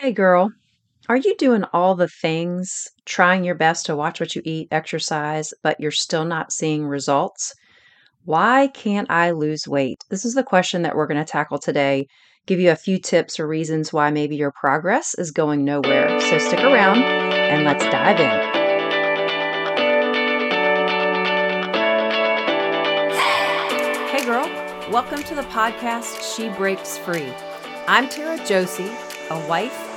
[0.00, 0.52] Hey girl,
[1.08, 5.52] are you doing all the things, trying your best to watch what you eat, exercise,
[5.64, 7.52] but you're still not seeing results?
[8.24, 10.04] Why can't I lose weight?
[10.08, 12.06] This is the question that we're going to tackle today.
[12.46, 16.20] Give you a few tips or reasons why maybe your progress is going nowhere.
[16.20, 18.30] So stick around and let's dive in.
[24.10, 24.46] Hey girl,
[24.92, 27.32] welcome to the podcast She Breaks Free.
[27.88, 28.92] I'm Tara Josie,
[29.30, 29.87] a wife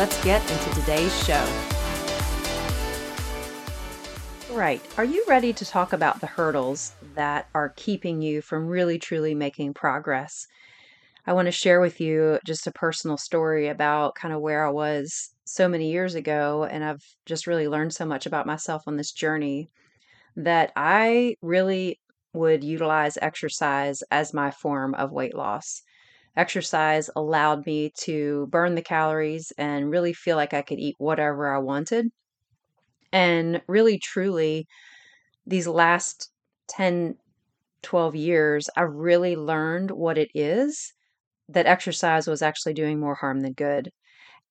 [0.00, 1.46] Let's get into today's show.
[4.50, 4.80] Right.
[4.96, 9.34] Are you ready to talk about the hurdles that are keeping you from really truly
[9.34, 10.46] making progress?
[11.26, 14.70] I want to share with you just a personal story about kind of where I
[14.70, 16.64] was so many years ago.
[16.64, 19.68] And I've just really learned so much about myself on this journey
[20.34, 22.00] that I really
[22.32, 25.82] would utilize exercise as my form of weight loss
[26.36, 31.54] exercise allowed me to burn the calories and really feel like I could eat whatever
[31.54, 32.10] I wanted.
[33.12, 34.66] And really, truly,
[35.46, 36.30] these last
[36.68, 37.16] 10,
[37.82, 40.92] 12 years, I really learned what it is
[41.48, 43.92] that exercise was actually doing more harm than good.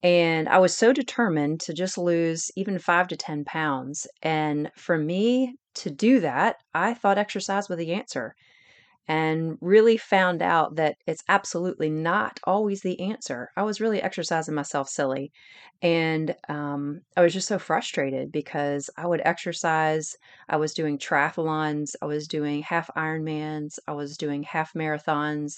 [0.04, 4.08] And I was so determined to just lose even five to 10 pounds.
[4.24, 8.36] And for me to do that, I thought exercise was the answer
[9.10, 13.50] and really found out that it's absolutely not always the answer.
[13.58, 15.34] I was really exercising myself silly.
[15.82, 20.16] And um, I was just so frustrated because I would exercise.
[20.48, 25.56] I was doing triathlons, I was doing half Ironmans, I was doing half marathons,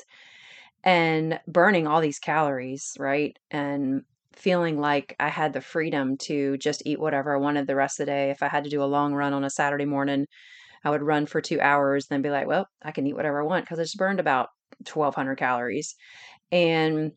[0.83, 3.37] and burning all these calories, right?
[3.51, 4.03] And
[4.33, 8.05] feeling like I had the freedom to just eat whatever I wanted the rest of
[8.07, 8.31] the day.
[8.31, 10.25] If I had to do a long run on a Saturday morning,
[10.83, 13.45] I would run for two hours, then be like, well, I can eat whatever I
[13.45, 14.49] want because I just burned about
[14.91, 15.95] 1,200 calories.
[16.51, 17.11] And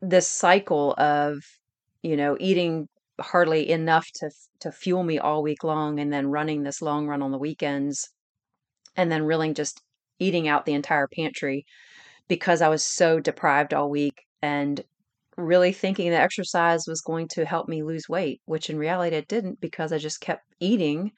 [0.00, 1.38] this cycle of,
[2.02, 2.88] you know, eating
[3.20, 4.30] hardly enough to
[4.60, 8.08] to fuel me all week long and then running this long run on the weekends
[8.96, 9.82] and then really just
[10.18, 11.64] eating out the entire pantry
[12.28, 14.82] because I was so deprived all week and
[15.36, 19.28] really thinking that exercise was going to help me lose weight, which in reality it
[19.28, 21.12] didn't because I just kept eating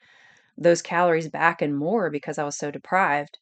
[0.57, 3.37] those calories back and more because I was so deprived.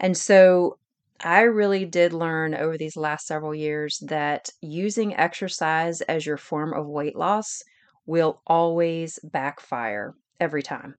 [0.00, 0.78] And so
[1.20, 6.72] I really did learn over these last several years that using exercise as your form
[6.74, 7.62] of weight loss
[8.06, 10.96] will always backfire every time.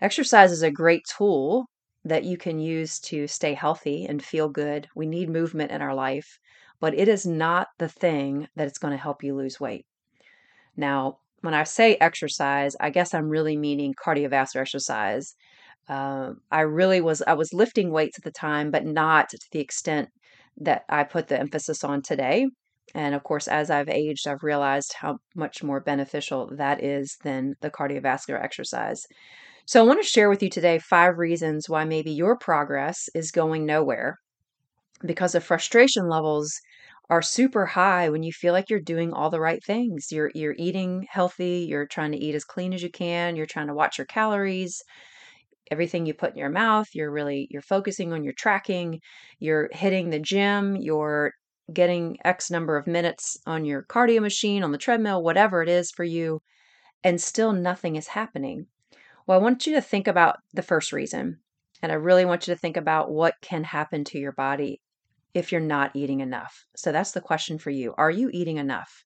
[0.00, 1.66] Exercise is a great tool
[2.04, 4.88] that you can use to stay healthy and feel good.
[4.96, 6.38] We need movement in our life,
[6.80, 9.86] but it is not the thing that is going to help you lose weight.
[10.76, 15.34] Now, when I say exercise, I guess I'm really meaning cardiovascular exercise.
[15.88, 19.60] Uh, I really was I was lifting weights at the time, but not to the
[19.60, 20.08] extent
[20.58, 22.46] that I put the emphasis on today.
[22.94, 27.54] And of course, as I've aged, I've realized how much more beneficial that is than
[27.60, 29.02] the cardiovascular exercise.
[29.66, 33.30] So, I want to share with you today five reasons why maybe your progress is
[33.30, 34.16] going nowhere
[35.04, 36.52] because of frustration levels
[37.10, 40.12] are super high when you feel like you're doing all the right things.
[40.12, 43.68] You're you're eating healthy, you're trying to eat as clean as you can, you're trying
[43.68, 44.82] to watch your calories,
[45.70, 49.00] everything you put in your mouth, you're really you're focusing on your tracking,
[49.38, 51.32] you're hitting the gym, you're
[51.72, 55.90] getting X number of minutes on your cardio machine, on the treadmill, whatever it is
[55.90, 56.40] for you,
[57.04, 58.66] and still nothing is happening.
[59.26, 61.40] Well, I want you to think about the first reason.
[61.82, 64.80] And I really want you to think about what can happen to your body
[65.34, 66.64] if you're not eating enough.
[66.76, 67.94] So that's the question for you.
[67.98, 69.04] Are you eating enough?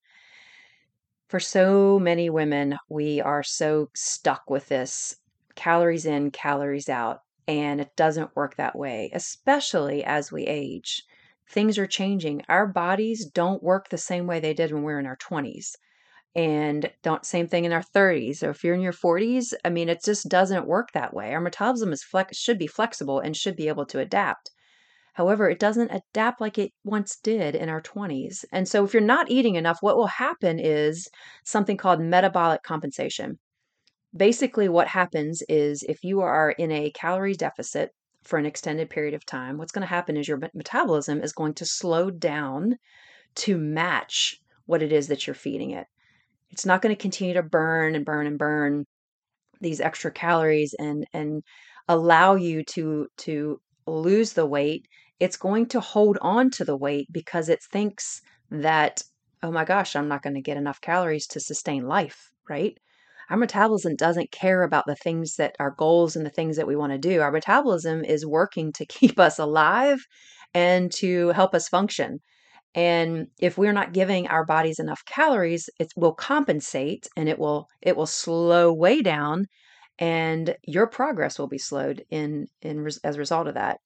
[1.29, 5.17] For so many women, we are so stuck with this
[5.55, 11.05] calories in, calories out, and it doesn't work that way, especially as we age.
[11.49, 12.43] Things are changing.
[12.49, 15.77] Our bodies don't work the same way they did when we were in our 20s.
[16.35, 18.37] And don't same thing in our 30s.
[18.37, 21.35] So if you're in your 40s, I mean it just doesn't work that way.
[21.35, 24.51] Our metabolism is flex should be flexible and should be able to adapt.
[25.15, 28.45] However, it doesn't adapt like it once did in our 20s.
[28.51, 31.09] And so, if you're not eating enough, what will happen is
[31.45, 33.39] something called metabolic compensation.
[34.17, 37.91] Basically, what happens is if you are in a calorie deficit
[38.23, 41.55] for an extended period of time, what's going to happen is your metabolism is going
[41.55, 42.77] to slow down
[43.35, 45.87] to match what it is that you're feeding it.
[46.51, 48.85] it's not going to continue to burn and burn and burn
[49.61, 51.43] these extra calories and and
[51.89, 54.87] allow you to to lose the weight
[55.21, 58.21] it's going to hold on to the weight because it thinks
[58.51, 59.03] that
[59.43, 62.77] oh my gosh i'm not going to get enough calories to sustain life right?
[63.31, 66.77] Our metabolism doesn't care about the things that our goals and the things that we
[66.77, 67.21] want to do.
[67.21, 70.01] Our metabolism is working to keep us alive
[70.55, 72.19] and to help us function.
[72.75, 77.69] And if we're not giving our bodies enough calories it will compensate and it will
[77.83, 79.45] it will slow way down
[79.99, 83.79] and your progress will be slowed in in as a result of that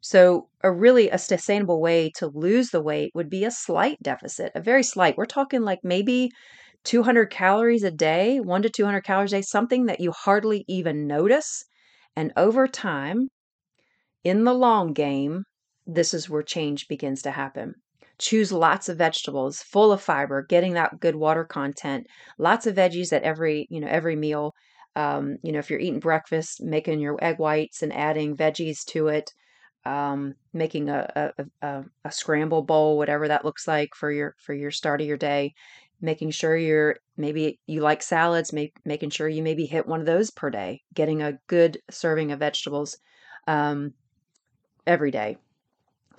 [0.00, 4.52] so a really a sustainable way to lose the weight would be a slight deficit
[4.54, 5.16] a very slight.
[5.16, 6.30] We're talking like maybe
[6.84, 11.06] 200 calories a day 1 to 200 calories a day something that you hardly even
[11.06, 11.64] notice.
[12.16, 13.28] And over time
[14.24, 15.44] in the long game
[15.86, 17.74] this is where change begins to happen.
[18.18, 22.06] Choose lots of vegetables full of fiber getting that good water content
[22.38, 24.54] lots of veggies at every you know every meal.
[24.96, 29.08] Um, you know if you're eating breakfast making your egg whites and adding veggies to
[29.08, 29.30] it
[29.84, 34.52] um, making a, a, a, a scramble bowl whatever that looks like for your for
[34.52, 35.54] your start of your day
[36.02, 40.06] making sure you're maybe you like salads make, making sure you maybe hit one of
[40.06, 42.98] those per day getting a good serving of vegetables
[43.46, 43.92] um,
[44.86, 45.36] every day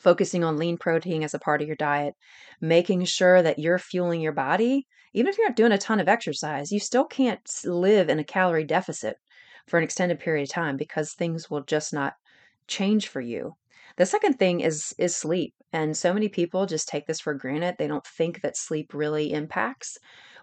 [0.02, 2.16] focusing on lean protein as a part of your diet,
[2.60, 4.88] making sure that you're fueling your body.
[5.14, 8.24] Even if you're not doing a ton of exercise, you still can't live in a
[8.24, 9.18] calorie deficit
[9.68, 12.16] for an extended period of time because things will just not
[12.68, 13.54] change for you.
[13.98, 15.54] The second thing is is sleep.
[15.74, 17.76] And so many people just take this for granted.
[17.78, 19.98] They don't think that sleep really impacts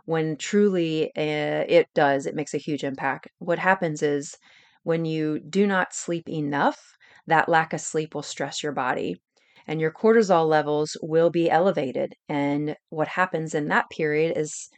[0.06, 2.26] when truly uh, it does.
[2.26, 3.28] It makes a huge impact.
[3.38, 4.36] What happens is
[4.84, 6.78] when you do not sleep enough,
[7.26, 9.16] that lack of sleep will stress your body
[9.66, 12.14] and your cortisol levels will be elevated.
[12.28, 14.70] And what happens in that period is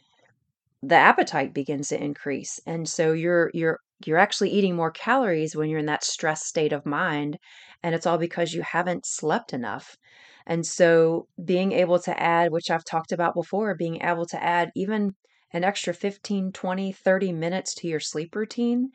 [0.83, 2.59] the appetite begins to increase.
[2.65, 6.73] And so you're you're you're actually eating more calories when you're in that stress state
[6.73, 7.37] of mind
[7.83, 9.97] and it's all because you haven't slept enough.
[10.45, 14.71] And so being able to add, which I've talked about before, being able to add
[14.75, 15.15] even
[15.53, 18.91] an extra 15, 20, 30 minutes to your sleep routine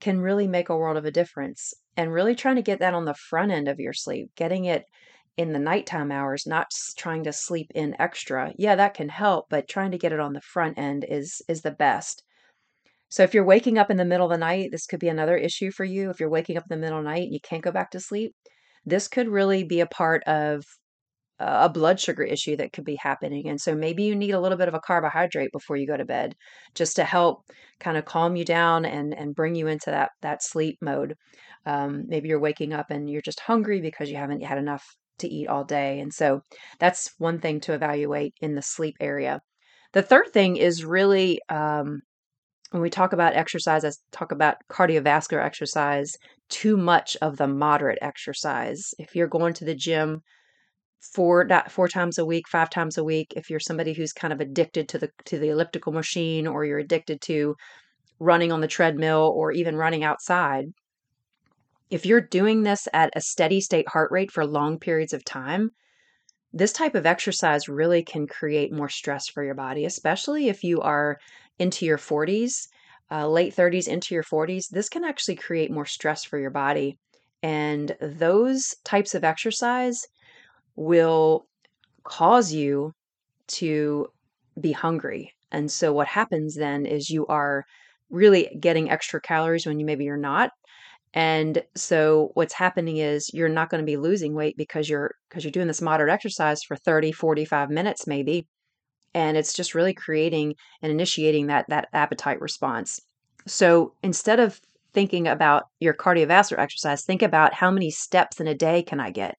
[0.00, 1.74] can really make a world of a difference.
[1.96, 4.84] And really trying to get that on the front end of your sleep, getting it
[5.36, 8.52] in the nighttime hours, not trying to sleep in extra.
[8.56, 11.62] Yeah, that can help, but trying to get it on the front end is is
[11.62, 12.22] the best.
[13.08, 15.36] So if you're waking up in the middle of the night, this could be another
[15.36, 16.10] issue for you.
[16.10, 17.90] If you're waking up in the middle of the night and you can't go back
[17.92, 18.34] to sleep,
[18.84, 20.64] this could really be a part of
[21.40, 23.48] a blood sugar issue that could be happening.
[23.48, 26.04] And so maybe you need a little bit of a carbohydrate before you go to
[26.04, 26.34] bed
[26.74, 27.44] just to help
[27.78, 31.14] kind of calm you down and and bring you into that that sleep mode.
[31.64, 34.84] Um, maybe you're waking up and you're just hungry because you haven't had enough
[35.18, 36.00] to eat all day.
[36.00, 36.42] And so
[36.80, 39.40] that's one thing to evaluate in the sleep area.
[39.92, 42.02] The third thing is really um,
[42.70, 46.12] when we talk about exercise, I talk about cardiovascular exercise,
[46.48, 48.92] too much of the moderate exercise.
[48.98, 50.22] If you're going to the gym
[51.14, 54.40] four four times a week, five times a week, if you're somebody who's kind of
[54.40, 57.54] addicted to the to the elliptical machine or you're addicted to
[58.18, 60.66] running on the treadmill or even running outside,
[61.90, 65.70] if you're doing this at a steady state heart rate for long periods of time,
[66.52, 70.80] this type of exercise really can create more stress for your body, especially if you
[70.80, 71.18] are
[71.58, 72.68] into your 40s,
[73.10, 74.68] uh, late 30s, into your 40s.
[74.68, 76.98] This can actually create more stress for your body.
[77.42, 80.06] And those types of exercise
[80.76, 81.46] will
[82.04, 82.92] cause you
[83.48, 84.08] to
[84.60, 85.32] be hungry.
[85.52, 87.64] And so, what happens then is you are
[88.10, 90.50] really getting extra calories when you maybe you're not
[91.14, 95.44] and so what's happening is you're not going to be losing weight because you're because
[95.44, 98.46] you're doing this moderate exercise for 30, 45 minutes maybe.
[99.14, 103.00] And it's just really creating and initiating that that appetite response.
[103.46, 104.60] So instead of
[104.92, 109.10] thinking about your cardiovascular exercise, think about how many steps in a day can I
[109.10, 109.36] get?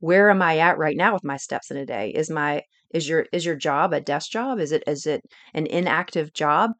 [0.00, 2.10] Where am I at right now with my steps in a day?
[2.10, 2.62] Is my
[2.94, 4.60] is your is your job a desk job?
[4.60, 5.22] Is it is it
[5.54, 6.72] an inactive job?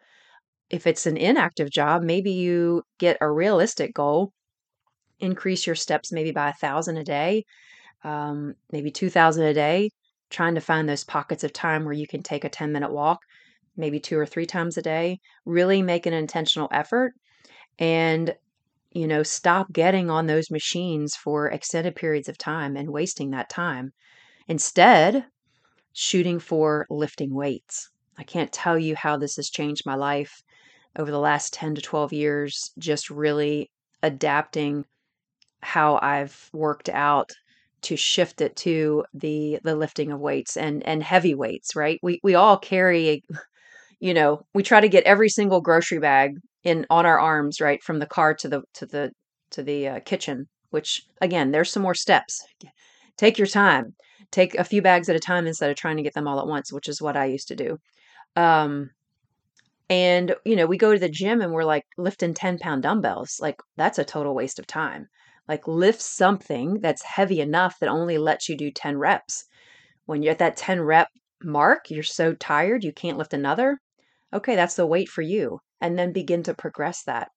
[0.71, 4.33] if it's an inactive job, maybe you get a realistic goal,
[5.21, 7.45] increase your steps maybe by a thousand a day,
[8.05, 9.91] um, maybe 2,000 a day,
[10.33, 13.21] trying to find those pockets of time where you can take a 10 minute walk,
[13.77, 17.15] maybe two or three times a day, really make an intentional effort
[17.79, 18.35] and
[18.93, 23.49] you know, stop getting on those machines for extended periods of time and wasting that
[23.49, 23.93] time.
[24.49, 25.25] Instead,
[25.95, 27.91] shooting for lifting weights.
[28.19, 30.43] I can't tell you how this has changed my life
[30.99, 33.71] over the last 10 to 12 years, just really
[34.03, 34.85] adapting
[35.63, 37.33] how I've worked out
[37.83, 41.99] to shift it to the the lifting of weights and and heavy weights, right?
[42.03, 43.23] We we all carry
[44.01, 47.83] you know, we try to get every single grocery bag in on our arms, right,
[47.83, 49.13] from the car to the to the
[49.51, 50.49] to the uh, kitchen.
[50.71, 52.45] Which again, there's some more steps.
[53.19, 53.95] Take your time.
[54.31, 56.47] Take a few bags at a time instead of trying to get them all at
[56.47, 57.79] once, which is what I used to do.
[58.37, 58.91] Um,
[59.91, 63.39] and you know, we go to the gym and we're like lifting 10 pound dumbbells.
[63.41, 65.09] Like that's a total waste of time.
[65.49, 69.45] Like lift something that's heavy enough that only lets you do 10 reps.
[70.07, 71.09] When you're at that 10 rep
[71.43, 73.79] mark, you're so tired you can't lift another.
[74.33, 75.61] Okay, that's the weight for you.
[75.81, 77.29] And then begin to progress that.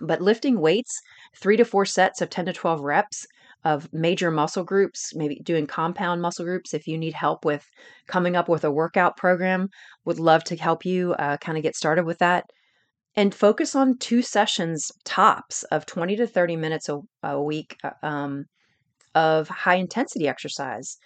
[0.00, 1.00] But lifting weights,
[1.36, 3.26] three to four sets of 10 to 12 reps
[3.64, 6.72] of major muscle groups, maybe doing compound muscle groups.
[6.72, 7.66] If you need help with
[8.06, 9.68] coming up with a workout program,
[10.04, 12.44] would love to help you uh, kind of get started with that.
[13.18, 17.90] And focus on two sessions tops of 20 to 30 minutes a, a week uh,
[18.06, 18.44] um,
[19.12, 20.96] of high intensity exercise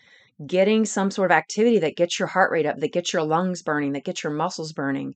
[0.47, 3.63] getting some sort of activity that gets your heart rate up, that gets your lungs
[3.63, 5.15] burning, that gets your muscles burning.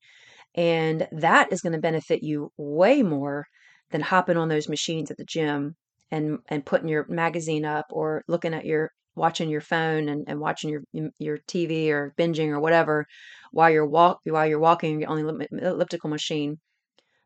[0.55, 3.45] And that is going to benefit you way more
[3.91, 5.77] than hopping on those machines at the gym
[6.11, 10.41] and and putting your magazine up or looking at your watching your phone and, and
[10.41, 10.83] watching your
[11.19, 13.05] your TV or binging or whatever
[13.53, 16.59] while you're walk while you're walking on the elliptical machine.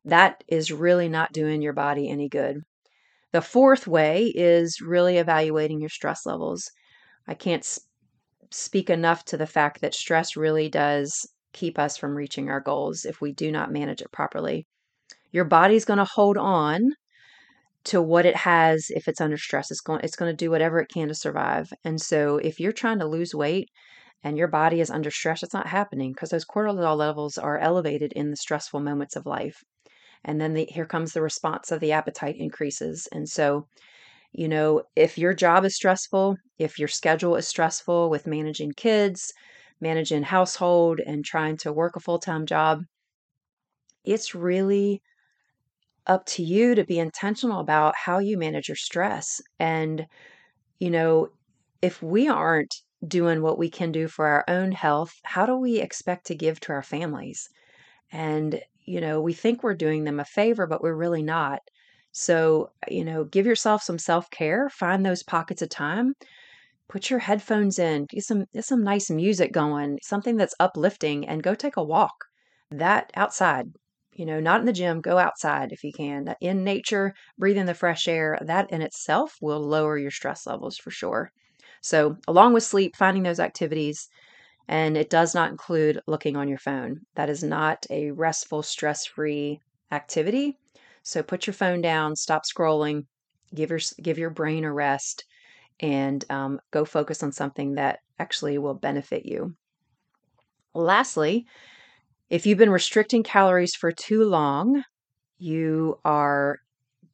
[0.04, 2.62] That is really not doing your body any good.
[3.32, 6.70] The fourth way is really evaluating your stress levels.
[7.28, 7.66] I can't
[8.50, 13.04] speak enough to the fact that stress really does keep us from reaching our goals
[13.04, 14.66] if we do not manage it properly.
[15.32, 16.90] Your body's going to hold on
[17.84, 19.70] to what it has if it's under stress.
[19.70, 21.72] It's going it's going to do whatever it can to survive.
[21.84, 23.68] And so if you're trying to lose weight
[24.22, 28.12] and your body is under stress, it's not happening because those cortisol levels are elevated
[28.14, 29.62] in the stressful moments of life.
[30.24, 33.08] And then the, here comes the response of the appetite increases.
[33.12, 33.66] And so
[34.32, 39.32] you know, if your job is stressful, if your schedule is stressful with managing kids,
[39.80, 42.82] managing household, and trying to work a full time job,
[44.04, 45.02] it's really
[46.06, 49.40] up to you to be intentional about how you manage your stress.
[49.58, 50.06] And,
[50.80, 51.28] you know,
[51.82, 52.74] if we aren't
[53.06, 56.60] doing what we can do for our own health, how do we expect to give
[56.60, 57.48] to our families?
[58.12, 61.60] And, you know, we think we're doing them a favor, but we're really not.
[62.12, 66.14] So, uh, you know, give yourself some self-care, find those pockets of time,
[66.88, 71.42] put your headphones in, get some get some nice music going, something that's uplifting and
[71.42, 72.24] go take a walk.
[72.70, 73.72] That outside,
[74.14, 76.34] you know, not in the gym, go outside if you can.
[76.40, 78.38] In nature, breathe in the fresh air.
[78.42, 81.32] That in itself will lower your stress levels for sure.
[81.82, 84.08] So, along with sleep, finding those activities
[84.70, 87.00] and it does not include looking on your phone.
[87.16, 89.60] That is not a restful, stress free
[89.90, 90.58] activity.
[91.02, 93.06] So put your phone down, stop scrolling,
[93.52, 95.24] give your give your brain a rest,
[95.80, 99.56] and um, go focus on something that actually will benefit you.
[100.72, 101.46] Lastly,
[102.28, 104.84] if you've been restricting calories for too long,
[105.38, 106.58] you are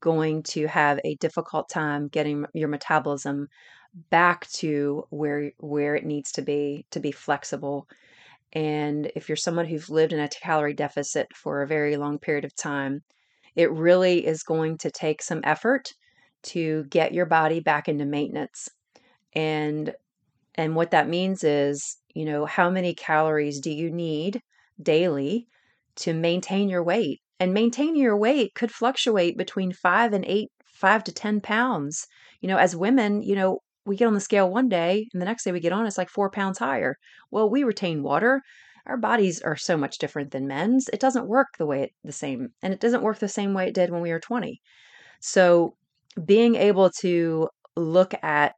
[0.00, 3.48] going to have a difficult time getting your metabolism
[4.10, 7.88] back to where where it needs to be to be flexible
[8.52, 12.44] and if you're someone who's lived in a calorie deficit for a very long period
[12.44, 13.02] of time
[13.56, 15.92] it really is going to take some effort
[16.46, 18.68] to get your body back into maintenance.
[19.34, 19.92] And
[20.54, 24.40] and what that means is, you know, how many calories do you need
[24.82, 25.48] daily
[25.96, 27.20] to maintain your weight?
[27.38, 32.06] And maintaining your weight could fluctuate between five and eight, five to 10 pounds.
[32.40, 35.26] You know, as women, you know, we get on the scale one day and the
[35.26, 36.96] next day we get on, it's like four pounds higher.
[37.30, 38.42] Well, we retain water
[38.86, 40.88] our bodies are so much different than men's.
[40.92, 43.66] It doesn't work the way it, the same, and it doesn't work the same way
[43.66, 44.60] it did when we were 20.
[45.20, 45.76] So,
[46.24, 48.54] being able to look at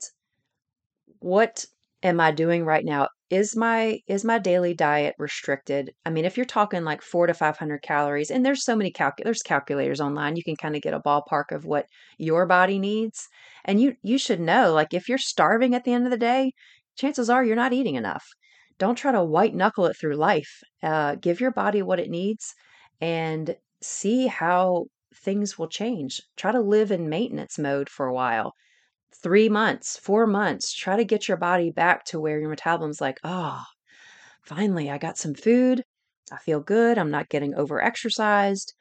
[1.20, 1.64] what
[2.02, 3.08] am I doing right now?
[3.30, 5.94] Is my is my daily diet restricted?
[6.04, 9.20] I mean, if you're talking like 4 to 500 calories, and there's so many calc-
[9.22, 11.86] there's calculators online, you can kind of get a ballpark of what
[12.18, 13.26] your body needs.
[13.64, 16.52] And you you should know like if you're starving at the end of the day,
[16.96, 18.26] chances are you're not eating enough
[18.78, 20.60] don't try to white knuckle it through life.
[20.82, 22.54] Uh, give your body what it needs
[23.00, 26.22] and see how things will change.
[26.36, 28.52] Try to live in maintenance mode for a while.
[29.14, 33.18] Three months, four months, try to get your body back to where your metabolism's like,
[33.24, 33.64] oh,
[34.42, 35.84] finally, I got some food.
[36.30, 36.98] I feel good.
[36.98, 38.74] I'm not getting over exercised.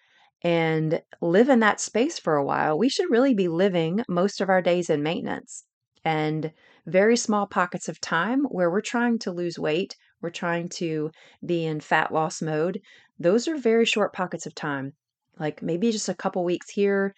[0.44, 2.78] And live in that space for a while.
[2.78, 5.66] We should really be living most of our days in maintenance.
[6.06, 6.54] And
[6.86, 11.12] very small pockets of time where we're trying to lose weight, we're trying to
[11.46, 12.80] be in fat loss mode,
[13.20, 14.94] those are very short pockets of time.
[15.40, 17.14] Like maybe just a couple weeks here,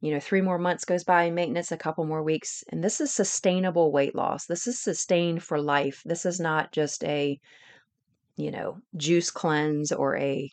[0.00, 2.64] you know, three more months goes by in maintenance, a couple more weeks.
[2.70, 4.46] And this is sustainable weight loss.
[4.46, 6.02] This is sustained for life.
[6.04, 7.38] This is not just a
[8.40, 10.50] you know, juice cleanse or a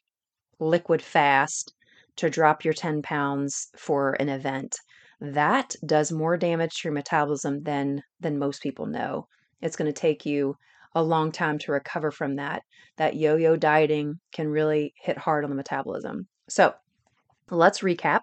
[0.59, 1.73] liquid fast
[2.17, 4.75] to drop your 10 pounds for an event.
[5.21, 9.27] That does more damage to your metabolism than than most people know.
[9.61, 10.55] It's going to take you
[10.93, 12.61] a long time to recover from that.
[12.97, 16.27] That yo-yo dieting can really hit hard on the metabolism.
[16.49, 16.73] So,
[17.49, 18.21] let's recap.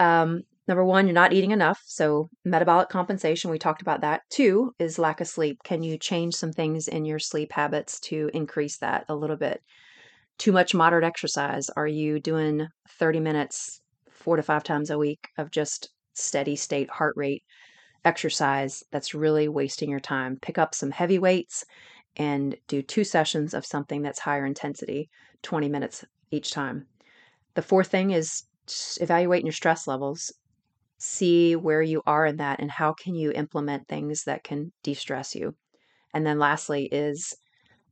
[0.00, 1.80] Um, number one, you're not eating enough.
[1.86, 4.22] So, metabolic compensation, we talked about that.
[4.30, 5.58] Two is lack of sleep.
[5.64, 9.62] Can you change some things in your sleep habits to increase that a little bit?
[10.38, 11.70] Too much moderate exercise.
[11.70, 12.66] Are you doing
[12.98, 17.42] 30 minutes four to five times a week of just steady state heart rate
[18.04, 20.38] exercise that's really wasting your time?
[20.40, 21.64] Pick up some heavy weights
[22.16, 25.08] and do two sessions of something that's higher intensity,
[25.42, 26.86] 20 minutes each time.
[27.54, 28.44] The fourth thing is
[29.00, 30.32] evaluating your stress levels.
[30.98, 35.34] See where you are in that and how can you implement things that can de-stress
[35.34, 35.54] you.
[36.14, 37.34] And then lastly is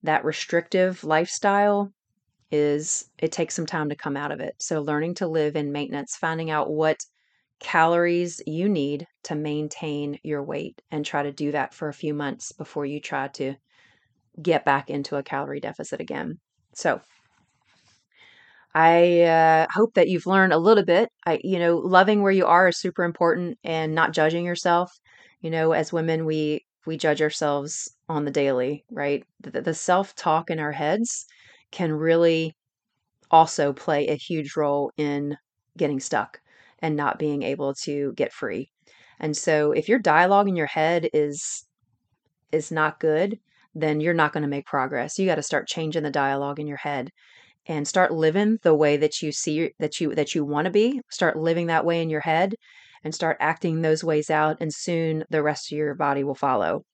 [0.02, 1.92] that restrictive lifestyle
[2.50, 4.54] is it takes some time to come out of it.
[4.58, 6.98] So learning to live in maintenance, finding out what
[7.60, 12.12] calories you need to maintain your weight and try to do that for a few
[12.12, 13.54] months before you try to
[14.40, 16.38] get back into a calorie deficit again.
[16.74, 17.00] So
[18.74, 21.10] I uh, hope that you've learned a little bit.
[21.26, 24.90] I, you know, loving where you are is super important, and not judging yourself.
[25.40, 29.24] You know, as women, we we judge ourselves on the daily, right?
[29.40, 31.26] The, the self talk in our heads
[31.70, 32.54] can really
[33.30, 35.36] also play a huge role in
[35.76, 36.40] getting stuck
[36.80, 38.70] and not being able to get free.
[39.20, 41.66] And so, if your dialogue in your head is
[42.52, 43.38] is not good,
[43.74, 45.18] then you're not going to make progress.
[45.18, 47.10] You got to start changing the dialogue in your head
[47.66, 51.00] and start living the way that you see that you that you want to be.
[51.10, 52.54] Start living that way in your head
[53.04, 56.84] and start acting those ways out and soon the rest of your body will follow.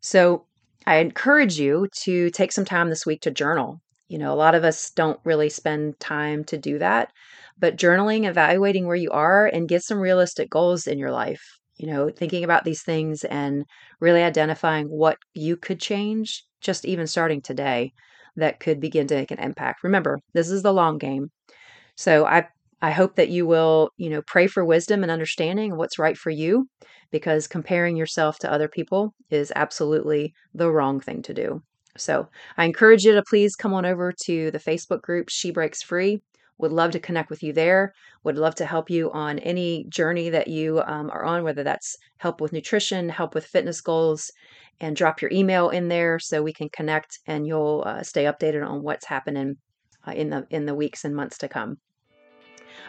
[0.00, 0.46] So,
[0.86, 3.80] I encourage you to take some time this week to journal.
[4.08, 7.12] You know, a lot of us don't really spend time to do that,
[7.58, 11.42] but journaling, evaluating where you are and get some realistic goals in your life
[11.78, 13.64] you know, thinking about these things and
[14.00, 17.92] really identifying what you could change, just even starting today,
[18.36, 19.82] that could begin to make an impact.
[19.82, 21.30] Remember, this is the long game.
[21.96, 22.46] So I
[22.82, 26.16] I hope that you will, you know, pray for wisdom and understanding of what's right
[26.16, 26.68] for you
[27.10, 31.62] because comparing yourself to other people is absolutely the wrong thing to do.
[31.96, 35.82] So I encourage you to please come on over to the Facebook group She Breaks
[35.82, 36.20] Free.
[36.58, 37.92] Would love to connect with you there.
[38.24, 41.96] Would love to help you on any journey that you um, are on, whether that's
[42.18, 44.30] help with nutrition, help with fitness goals,
[44.80, 48.66] and drop your email in there so we can connect and you'll uh, stay updated
[48.66, 49.56] on what's happening
[50.06, 51.78] uh, in the in the weeks and months to come.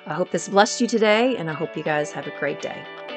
[0.05, 3.16] I hope this blessed you today, and I hope you guys have a great day.